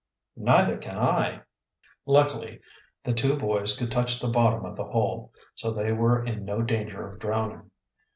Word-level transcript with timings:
"Neither 0.37 0.77
can 0.77 0.97
I." 0.97 1.43
Luckily 2.07 2.59
the 3.03 3.13
two 3.13 3.37
boys 3.37 3.77
could 3.77 3.91
touch 3.91 4.19
the 4.19 4.29
bottom 4.29 4.65
of 4.65 4.75
the 4.75 4.85
hole, 4.85 5.31
so 5.53 5.69
they 5.69 5.91
were 5.93 6.25
in 6.25 6.43
no 6.43 6.63
danger 6.63 7.07
of 7.07 7.19
drowning. 7.19 7.69